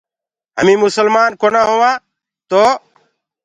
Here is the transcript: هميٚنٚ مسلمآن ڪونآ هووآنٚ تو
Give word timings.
هميٚنٚ 0.59 0.81
مسلمآن 0.85 1.29
ڪونآ 1.41 1.61
هووآنٚ 1.69 2.03
تو 2.49 2.63